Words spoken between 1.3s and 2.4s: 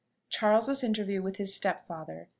HIS STEPFATHER.